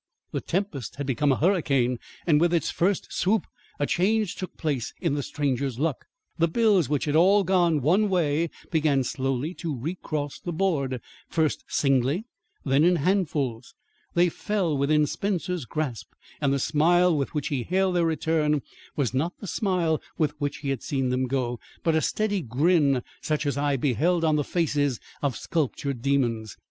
[0.31, 3.45] The tempest had become a hurricane, and with its first swoop
[3.77, 6.05] a change took place in the stranger's luck.
[6.39, 11.65] The bills which had all gone one way began slowly to recross the board, first
[11.67, 12.25] singly,
[12.65, 13.75] then in handfuls.
[14.15, 18.63] They fell within Spencer's grasp, and the smile with which he hailed their return
[18.95, 23.03] was not the smile with which he had seen them go, but a steady grin
[23.21, 26.57] such as I had beheld on the faces of sculptured demons.